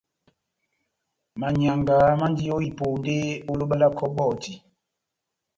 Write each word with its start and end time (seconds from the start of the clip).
Manyianga 1.39 1.97
mandi 2.19 2.43
ó 2.55 2.57
iponde 2.69 3.17
ó 3.49 3.53
loba 3.59 3.75
lá 3.81 3.87
kɔbɔti. 3.97 4.53